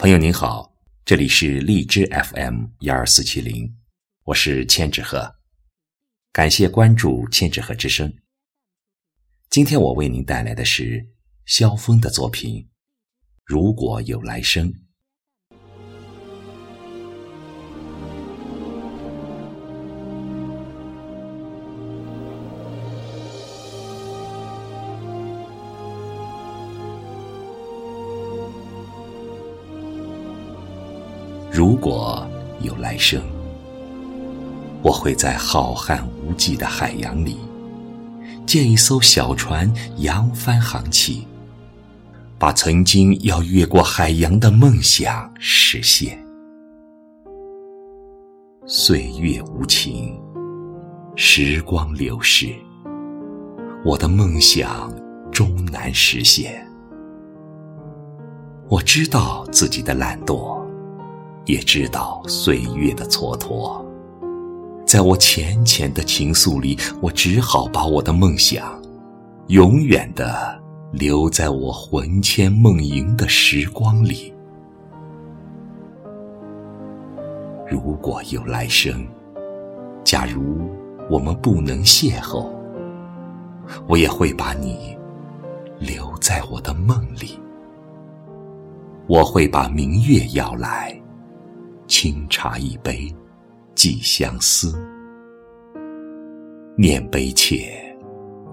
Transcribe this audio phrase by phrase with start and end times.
[0.00, 0.74] 朋友您好，
[1.04, 3.70] 这里是荔枝 FM 幺二四七零，
[4.24, 5.36] 我是千纸鹤，
[6.32, 8.10] 感谢关注千纸鹤之声。
[9.50, 11.06] 今天我为您带来的是
[11.44, 12.62] 萧峰的作品
[13.44, 14.72] 《如果有来生》。
[31.52, 32.24] 如果
[32.60, 33.20] 有来生，
[34.82, 37.36] 我会在浩瀚无际的海洋里
[38.46, 41.26] 建一艘小船，扬帆航起，
[42.38, 46.24] 把曾经要越过海洋的梦想实现。
[48.64, 50.16] 岁月无情，
[51.16, 52.54] 时光流逝，
[53.84, 54.88] 我的梦想
[55.32, 56.64] 终难实现。
[58.68, 60.59] 我知道自己的懒惰。
[61.46, 63.84] 也知道岁月的蹉跎，
[64.86, 68.80] 在我浅浅的情愫里，我只好把我的梦想，
[69.48, 70.60] 永远的
[70.92, 74.32] 留在我魂牵梦萦的时光里。
[77.68, 79.06] 如果有来生，
[80.04, 80.60] 假如
[81.08, 82.46] 我们不能邂逅，
[83.88, 84.96] 我也会把你
[85.78, 87.38] 留在我的梦里。
[89.06, 90.99] 我会把明月邀来。
[92.02, 93.14] 清茶一杯，
[93.74, 94.82] 寄相思。
[96.74, 97.94] 念悲切，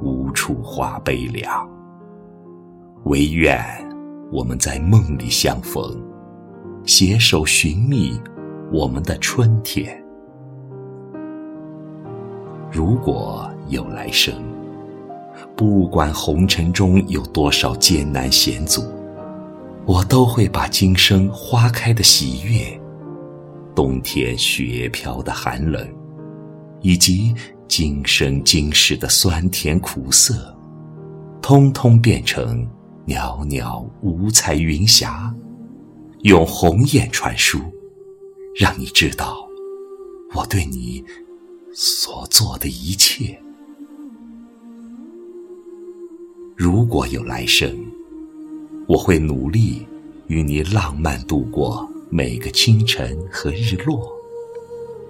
[0.01, 1.65] 无处话悲凉。
[3.05, 3.57] 唯愿
[4.33, 5.97] 我们在梦里相逢，
[6.83, 8.19] 携手寻觅
[8.69, 9.97] 我们的春天。
[12.69, 14.33] 如果有来生，
[15.55, 18.83] 不管红尘中有多少艰难险阻，
[19.85, 22.77] 我都会把今生花开的喜悦。
[23.77, 25.87] 冬天雪飘的寒冷，
[26.81, 27.31] 以及
[27.67, 30.57] 今生今世的酸甜苦涩，
[31.43, 32.67] 通通变成
[33.05, 35.31] 袅袅五彩云霞，
[36.21, 37.59] 用鸿雁传书，
[38.55, 39.47] 让你知道
[40.33, 41.05] 我对你
[41.71, 43.39] 所做的一切。
[46.55, 47.77] 如果有来生，
[48.87, 49.85] 我会努力
[50.25, 51.87] 与你浪漫度过。
[52.09, 54.09] 每个清晨和日落，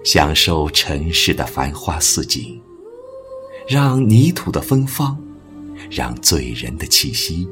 [0.04, 2.60] 享受尘世的繁花似锦，
[3.68, 5.16] 让泥土的芬芳，
[5.88, 7.48] 让醉人的气息，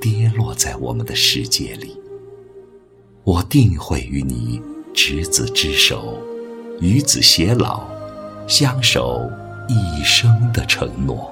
[0.00, 1.94] 跌落在我们的世界里。
[3.24, 4.60] 我定会与你
[4.94, 6.18] 执子之手，
[6.80, 7.86] 与子偕老，
[8.46, 9.30] 相守
[9.68, 11.30] 一生的承诺。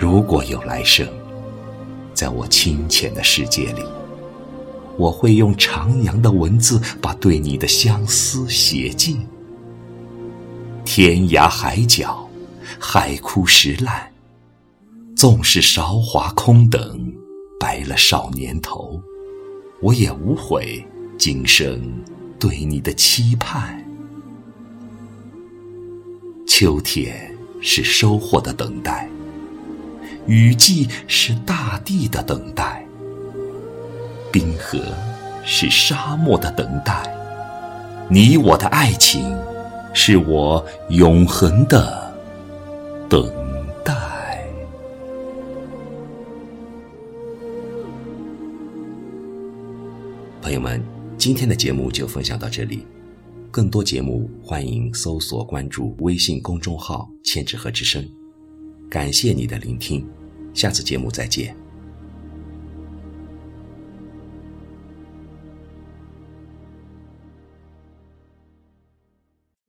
[0.00, 1.06] 如果有来生，
[2.14, 3.82] 在我清浅的世界里。
[4.98, 9.24] 我会用徜徉的文字，把对你的相思写尽。
[10.84, 12.28] 天涯海角，
[12.80, 14.12] 海枯石烂，
[15.14, 17.14] 纵使韶华空等，
[17.60, 19.00] 白了少年头，
[19.80, 20.84] 我也无悔
[21.16, 21.80] 今生
[22.40, 23.84] 对你的期盼。
[26.46, 29.08] 秋天是收获的等待，
[30.26, 32.87] 雨季是大地的等待。
[34.32, 34.78] 冰河
[35.44, 37.02] 是沙漠的等待，
[38.10, 39.36] 你我的爱情
[39.94, 42.12] 是我永恒的
[43.08, 43.30] 等
[43.82, 43.94] 待。
[50.42, 50.82] 朋友们，
[51.16, 52.86] 今天的节目就分享到这里，
[53.50, 58.06] 更多节目欢迎搜索关注微信公众号“千纸鹤之声”。
[58.90, 60.06] 感谢你的聆听，
[60.54, 61.67] 下次节目再见。